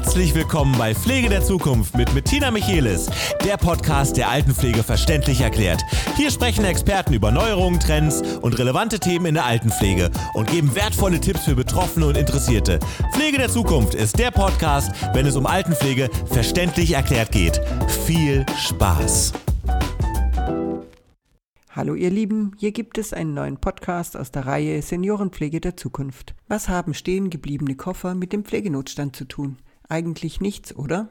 [0.00, 3.10] Herzlich willkommen bei Pflege der Zukunft mit Bettina Michelis,
[3.44, 5.82] der Podcast, der Altenpflege verständlich erklärt.
[6.14, 11.20] Hier sprechen Experten über Neuerungen, Trends und relevante Themen in der Altenpflege und geben wertvolle
[11.20, 12.78] Tipps für Betroffene und Interessierte.
[13.12, 17.60] Pflege der Zukunft ist der Podcast, wenn es um Altenpflege verständlich erklärt geht.
[18.06, 19.32] Viel Spaß!
[21.70, 26.36] Hallo ihr Lieben, hier gibt es einen neuen Podcast aus der Reihe Seniorenpflege der Zukunft.
[26.46, 29.58] Was haben stehen gebliebene Koffer mit dem Pflegenotstand zu tun?
[29.88, 31.08] Eigentlich nichts, oder?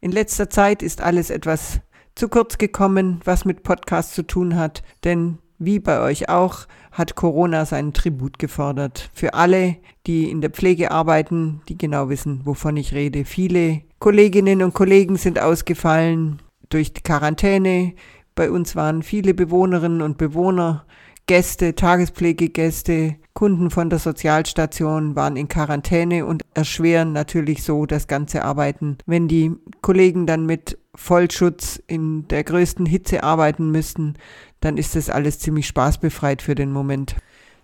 [0.00, 1.80] In letzter Zeit ist alles etwas
[2.14, 7.14] zu kurz gekommen, was mit Podcasts zu tun hat, denn wie bei euch auch hat
[7.14, 9.10] Corona seinen Tribut gefordert.
[9.14, 13.24] Für alle, die in der Pflege arbeiten, die genau wissen, wovon ich rede.
[13.24, 17.94] Viele Kolleginnen und Kollegen sind ausgefallen durch die Quarantäne.
[18.34, 20.84] Bei uns waren viele Bewohnerinnen und Bewohner,
[21.26, 28.44] Gäste, Tagespflegegäste, Kunden von der Sozialstation waren in Quarantäne und erschweren natürlich so das ganze
[28.44, 28.98] Arbeiten.
[29.06, 34.14] Wenn die Kollegen dann mit Vollschutz in der größten Hitze arbeiten müssten,
[34.60, 37.16] dann ist das alles ziemlich spaßbefreit für den Moment.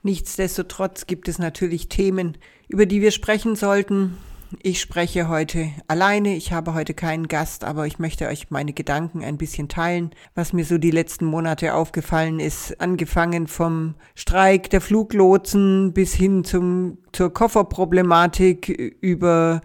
[0.03, 4.17] Nichtsdestotrotz gibt es natürlich Themen, über die wir sprechen sollten,
[4.63, 6.35] ich spreche heute alleine.
[6.35, 10.53] Ich habe heute keinen Gast, aber ich möchte euch meine Gedanken ein bisschen teilen, was
[10.53, 12.81] mir so die letzten Monate aufgefallen ist.
[12.81, 18.69] Angefangen vom Streik der Fluglotsen bis hin zum, zur Kofferproblematik
[19.01, 19.61] über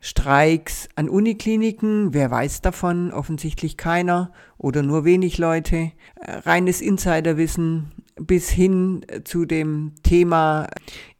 [0.00, 3.12] Streiks an Unikliniken, wer weiß davon?
[3.12, 5.90] Offensichtlich keiner oder nur wenig Leute.
[6.20, 7.90] Reines Insiderwissen
[8.20, 10.68] bis hin zu dem Thema,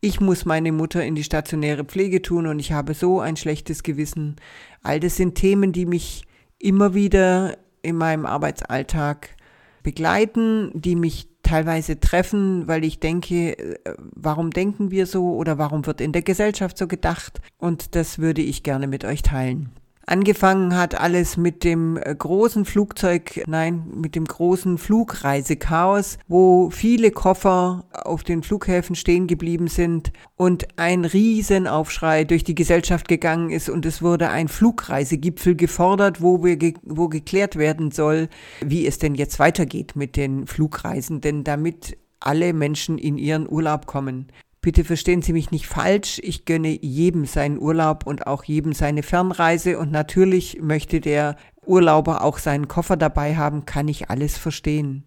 [0.01, 3.83] ich muss meine Mutter in die stationäre Pflege tun und ich habe so ein schlechtes
[3.83, 4.37] Gewissen.
[4.83, 6.25] All das sind Themen, die mich
[6.59, 9.37] immer wieder in meinem Arbeitsalltag
[9.83, 15.87] begleiten, die mich teilweise treffen, weil ich denke, äh, warum denken wir so oder warum
[15.87, 17.41] wird in der Gesellschaft so gedacht?
[17.57, 19.71] Und das würde ich gerne mit euch teilen.
[20.11, 27.11] Angefangen hat alles mit dem äh, großen Flugzeug, nein, mit dem großen Flugreisechaos, wo viele
[27.11, 33.69] Koffer auf den Flughäfen stehen geblieben sind und ein Riesenaufschrei durch die Gesellschaft gegangen ist
[33.69, 38.31] und es wurde ein Flugreisegipfel gefordert, wo, wir ge wo geklärt werden soll,
[38.65, 43.85] wie es denn jetzt weitergeht mit den Flugreisen, denn damit alle Menschen in ihren Urlaub
[43.85, 44.29] kommen.
[44.69, 49.03] Bitte verstehen Sie mich nicht falsch, ich gönne jedem seinen Urlaub und auch jedem seine
[49.03, 55.07] Fernreise und natürlich möchte der Urlauber auch seinen Koffer dabei haben, kann ich alles verstehen.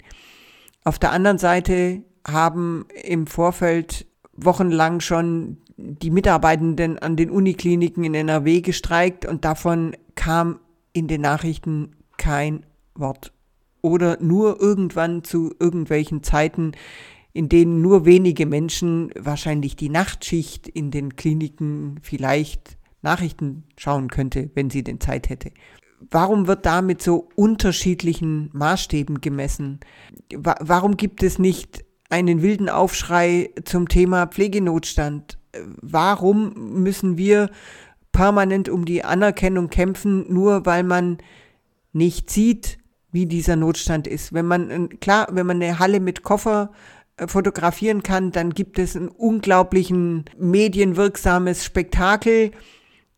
[0.83, 8.15] Auf der anderen Seite haben im Vorfeld wochenlang schon die Mitarbeitenden an den Unikliniken in
[8.15, 10.59] NRW gestreikt und davon kam
[10.91, 13.31] in den Nachrichten kein Wort.
[13.83, 16.71] Oder nur irgendwann zu irgendwelchen Zeiten
[17.33, 24.51] in denen nur wenige Menschen wahrscheinlich die Nachtschicht in den Kliniken vielleicht Nachrichten schauen könnte,
[24.53, 25.51] wenn sie denn Zeit hätte.
[26.09, 29.79] Warum wird da mit so unterschiedlichen Maßstäben gemessen?
[30.35, 35.37] Warum gibt es nicht einen wilden Aufschrei zum Thema Pflegenotstand?
[35.81, 37.49] Warum müssen wir
[38.11, 41.19] permanent um die Anerkennung kämpfen, nur weil man
[41.93, 42.79] nicht sieht,
[43.11, 44.33] wie dieser Notstand ist?
[44.33, 46.71] Wenn man, klar, wenn man eine Halle mit Koffer
[47.27, 52.51] fotografieren kann, dann gibt es ein unglaublichen medienwirksames Spektakel,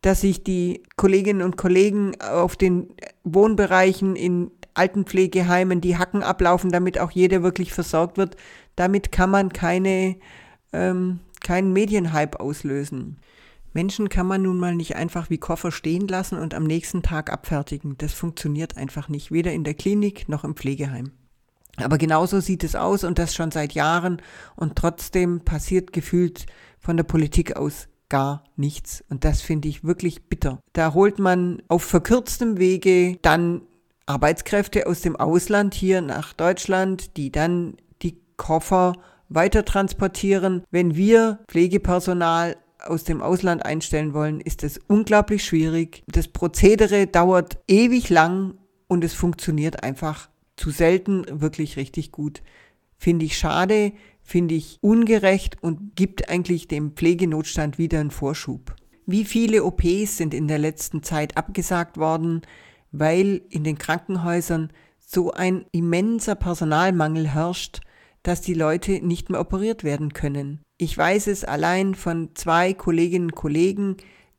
[0.01, 2.89] dass sich die Kolleginnen und Kollegen auf den
[3.23, 8.35] Wohnbereichen in Altenpflegeheimen die Hacken ablaufen, damit auch jeder wirklich versorgt wird.
[8.75, 10.17] Damit kann man keine,
[10.73, 13.17] ähm, keinen Medienhype auslösen.
[13.73, 17.31] Menschen kann man nun mal nicht einfach wie Koffer stehen lassen und am nächsten Tag
[17.31, 17.97] abfertigen.
[17.97, 21.11] Das funktioniert einfach nicht, weder in der Klinik noch im Pflegeheim.
[21.77, 24.21] Aber genauso sieht es aus und das schon seit Jahren
[24.55, 26.45] und trotzdem passiert gefühlt
[26.79, 29.03] von der Politik aus gar nichts.
[29.09, 30.59] Und das finde ich wirklich bitter.
[30.73, 33.61] Da holt man auf verkürztem Wege dann
[34.05, 38.93] Arbeitskräfte aus dem Ausland hier nach Deutschland, die dann die Koffer
[39.29, 40.63] weiter transportieren.
[40.69, 46.03] Wenn wir Pflegepersonal aus dem Ausland einstellen wollen, ist es unglaublich schwierig.
[46.07, 52.41] Das Prozedere dauert ewig lang und es funktioniert einfach zu selten wirklich richtig gut.
[52.97, 53.91] Finde ich schade,
[54.21, 58.75] finde ich ungerecht und gibt eigentlich dem Pflegenotstand wieder einen Vorschub.
[59.05, 62.41] Wie viele OPs sind in der letzten Zeit abgesagt worden,
[62.91, 67.81] weil in den Krankenhäusern so ein immenser Personalmangel herrscht,
[68.23, 70.61] dass die Leute nicht mehr operiert werden können.
[70.77, 73.97] Ich weiß es allein von zwei Kolleginnen und Kollegen,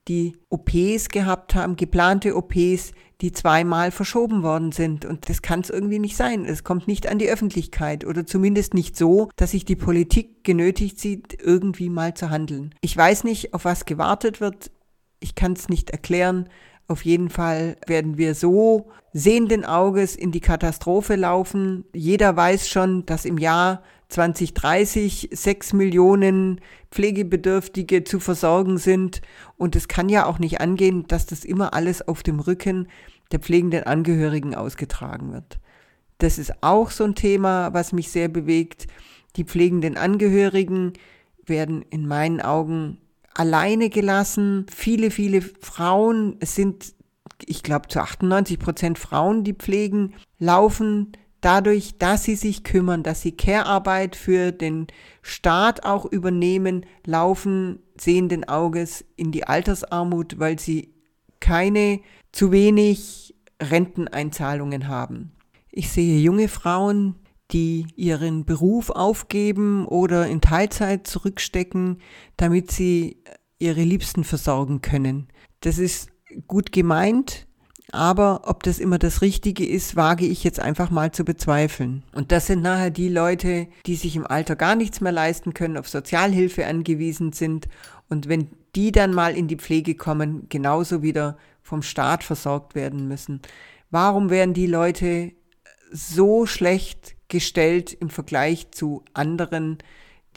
[0.09, 5.05] die OPs gehabt haben, geplante OPs, die zweimal verschoben worden sind.
[5.05, 6.45] Und das kann es irgendwie nicht sein.
[6.45, 11.01] Es kommt nicht an die Öffentlichkeit oder zumindest nicht so, dass sich die Politik genötigt
[11.01, 12.75] sieht, irgendwie mal zu handeln.
[12.81, 14.71] Ich weiß nicht, auf was gewartet wird.
[15.21, 16.49] Ich kann es nicht erklären.
[16.87, 21.85] Auf jeden Fall werden wir so sehenden Auges in die Katastrophe laufen.
[21.95, 26.61] Jeder weiß schon, dass im Jahr 2030 sechs Millionen
[26.91, 29.23] Pflegebedürftige zu versorgen sind.
[29.57, 32.89] Und es kann ja auch nicht angehen, dass das immer alles auf dem Rücken
[33.33, 35.59] der pflegenden Angehörigen ausgetragen wird.
[36.19, 38.87] Das ist auch so ein Thema, was mich sehr bewegt.
[39.37, 40.93] Die pflegenden Angehörigen
[41.45, 42.99] werden in meinen Augen
[43.35, 44.67] alleine gelassen.
[44.75, 46.95] Viele, viele Frauen, es sind,
[47.45, 53.21] ich glaube, zu 98 Prozent Frauen, die pflegen, laufen dadurch, dass sie sich kümmern, dass
[53.21, 54.87] sie Care-Arbeit für den
[55.21, 60.95] Staat auch übernehmen, laufen sehenden Auges in die Altersarmut, weil sie
[61.41, 62.01] keine
[62.33, 65.33] zu wenig Renteneinzahlungen haben.
[65.71, 67.17] Ich sehe junge Frauen,
[67.55, 72.01] die ihren Beruf aufgeben oder in Teilzeit zurückstecken,
[72.37, 73.23] damit sie
[73.59, 75.29] ihre Liebsten versorgen können.
[75.61, 76.11] Das ist
[76.49, 77.47] gut gemeint,
[77.93, 82.03] aber ob das immer das Richtige ist, wage ich jetzt einfach mal zu bezweifeln.
[82.13, 85.77] Und das sind nachher die Leute, die sich im Alter gar nichts mehr leisten können,
[85.77, 87.69] auf Sozialhilfe angewiesen sind.
[88.09, 93.07] Und wenn die dann mal in die Pflege kommen, genauso wieder vom Staat versorgt werden
[93.07, 93.41] müssen.
[93.91, 95.33] Warum werden die Leute
[95.93, 99.79] so schlecht gestellt im Vergleich zu anderen,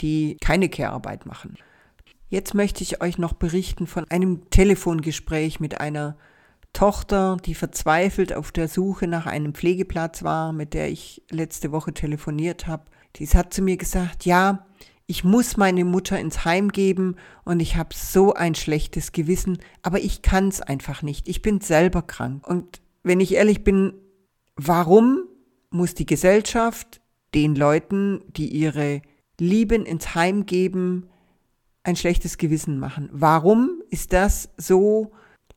[0.00, 1.54] die keine Care-Arbeit machen.
[2.28, 6.16] Jetzt möchte ich euch noch berichten von einem Telefongespräch mit einer
[6.72, 11.94] Tochter, die verzweifelt auf der Suche nach einem Pflegeplatz war, mit der ich letzte Woche
[11.94, 12.82] telefoniert habe.
[13.14, 14.66] Die hat zu mir gesagt, ja,
[15.06, 20.00] ich muss meine Mutter ins Heim geben und ich habe so ein schlechtes Gewissen, aber
[20.00, 21.28] ich kann es einfach nicht.
[21.28, 22.44] Ich bin selber krank.
[22.44, 23.94] Und wenn ich ehrlich bin,
[24.56, 25.27] warum
[25.70, 27.00] muss die Gesellschaft
[27.34, 29.02] den Leuten, die ihre
[29.38, 31.08] Lieben ins Heim geben,
[31.82, 33.08] ein schlechtes Gewissen machen.
[33.12, 35.12] Warum ist das so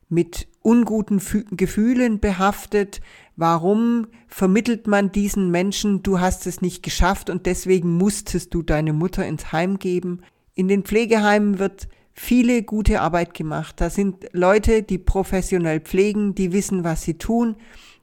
[0.09, 3.01] mit unguten Fü Gefühlen behaftet?
[3.35, 8.93] Warum vermittelt man diesen Menschen, du hast es nicht geschafft und deswegen musstest du deine
[8.93, 10.21] Mutter ins Heim geben?
[10.53, 13.79] In den Pflegeheimen wird viele gute Arbeit gemacht.
[13.79, 17.55] Da sind Leute, die professionell pflegen, die wissen, was sie tun,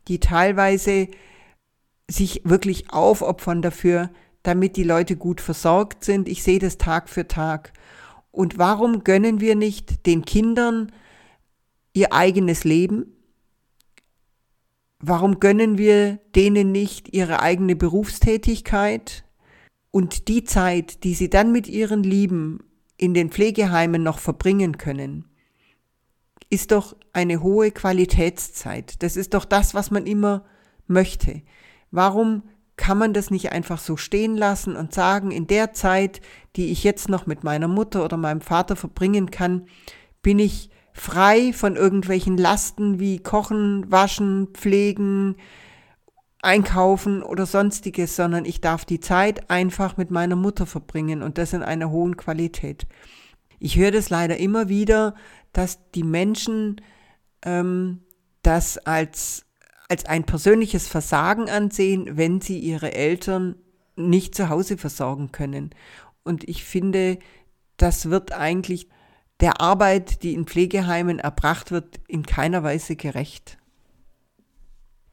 [0.08, 1.08] die teilweise
[2.10, 4.10] sich wirklich aufopfern dafür,
[4.42, 6.28] damit die Leute gut versorgt sind.
[6.28, 7.72] Ich sehe das Tag für Tag.
[8.30, 10.92] Und warum gönnen wir nicht den Kindern
[11.92, 13.14] ihr eigenes Leben?
[15.00, 19.24] Warum gönnen wir denen nicht ihre eigene Berufstätigkeit
[19.90, 22.64] und die Zeit, die sie dann mit ihren Lieben
[22.96, 25.24] in den Pflegeheimen noch verbringen können?
[26.50, 29.02] Ist doch eine hohe Qualitätszeit.
[29.02, 30.44] Das ist doch das, was man immer
[30.86, 31.42] möchte.
[31.90, 32.42] Warum
[32.76, 36.20] kann man das nicht einfach so stehen lassen und sagen, in der Zeit,
[36.56, 39.66] die ich jetzt noch mit meiner Mutter oder meinem Vater verbringen kann,
[40.22, 45.36] bin ich frei von irgendwelchen Lasten wie Kochen, Waschen, Pflegen,
[46.40, 51.52] Einkaufen oder sonstiges, sondern ich darf die Zeit einfach mit meiner Mutter verbringen und das
[51.52, 52.86] in einer hohen Qualität.
[53.58, 55.14] Ich höre das leider immer wieder,
[55.52, 56.80] dass die Menschen
[57.42, 58.02] ähm,
[58.42, 59.47] das als
[59.88, 63.56] als ein persönliches Versagen ansehen, wenn sie ihre Eltern
[63.96, 65.70] nicht zu Hause versorgen können.
[66.22, 67.18] Und ich finde,
[67.78, 68.88] das wird eigentlich
[69.40, 73.56] der Arbeit, die in Pflegeheimen erbracht wird, in keiner Weise gerecht.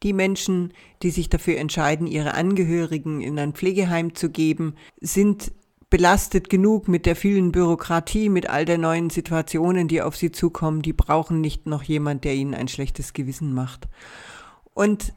[0.03, 5.51] Die Menschen, die sich dafür entscheiden, ihre Angehörigen in ein Pflegeheim zu geben, sind
[5.89, 10.81] belastet genug mit der vielen Bürokratie, mit all der neuen Situationen, die auf sie zukommen.
[10.81, 13.87] Die brauchen nicht noch jemand, der ihnen ein schlechtes Gewissen macht.
[14.75, 15.13] Und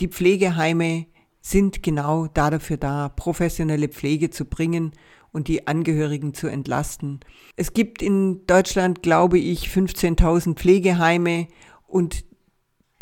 [0.00, 1.06] die Pflegeheime
[1.40, 4.92] sind genau dafür da, professionelle Pflege zu bringen
[5.30, 7.20] und die Angehörigen zu entlasten.
[7.54, 11.48] Es gibt in Deutschland, glaube ich, 15.000 Pflegeheime
[11.86, 12.24] und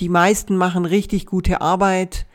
[0.00, 2.26] die meisten machen richtig gute Arbeit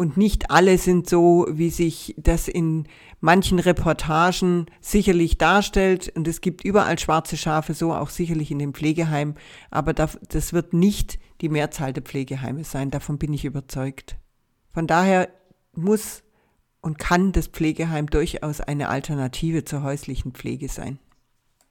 [0.00, 2.88] und nicht alle sind so, wie sich das in
[3.20, 6.10] manchen Reportagen sicherlich darstellt.
[6.16, 9.34] Und es gibt überall schwarze Schafe, so auch sicherlich in den Pflegeheimen.
[9.70, 12.90] Aber das wird nicht die Mehrzahl der Pflegeheime sein.
[12.90, 14.16] Davon bin ich überzeugt.
[14.72, 15.28] Von daher
[15.74, 16.22] muss
[16.80, 20.98] und kann das Pflegeheim durchaus eine Alternative zur häuslichen Pflege sein.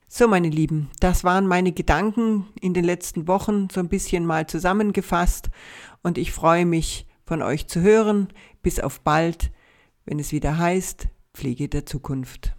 [0.07, 4.45] So, meine Lieben, das waren meine Gedanken in den letzten Wochen so ein bisschen mal
[4.45, 5.49] zusammengefasst
[6.03, 8.27] und ich freue mich von euch zu hören.
[8.61, 9.51] Bis auf bald,
[10.05, 12.51] wenn es wieder heißt Pflege der Zukunft.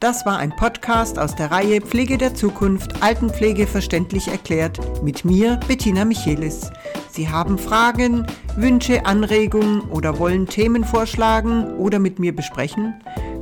[0.00, 5.58] Das war ein Podcast aus der Reihe Pflege der Zukunft, Altenpflege verständlich erklärt mit mir,
[5.68, 6.70] Bettina Michelis.
[7.10, 8.26] Sie haben Fragen,
[8.56, 12.94] Wünsche, Anregungen oder wollen Themen vorschlagen oder mit mir besprechen?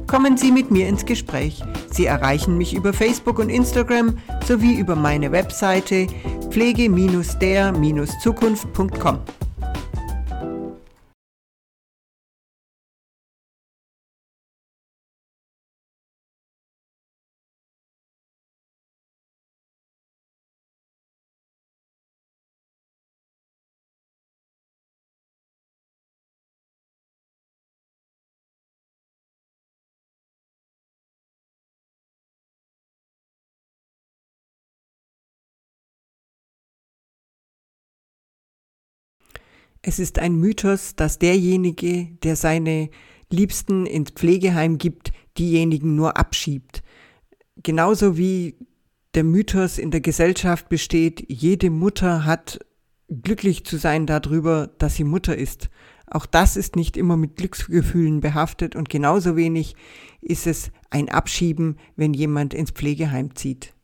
[0.07, 1.63] Kommen Sie mit mir ins Gespräch.
[1.91, 6.07] Sie erreichen mich über Facebook und Instagram sowie über meine Webseite
[6.51, 9.19] pflege-der-zukunft.com.
[39.83, 42.89] Es ist ein Mythos, dass derjenige, der seine
[43.31, 46.85] Liebsten ins Pflegeheim gibt, diejenigen nur abschiebt.
[47.57, 48.55] Genauso wie
[49.15, 52.61] der Mythos in der Gesellschaft besteht, jede Mutter hat
[53.09, 55.69] glücklich zu sein darüber, dass sie Mutter ist.
[56.07, 59.75] Auch das ist nicht immer mit Glücksgefühlen behaftet und genauso wenig
[60.21, 63.75] ist es ein Abschieben, wenn jemand ins Pflegeheim zieht.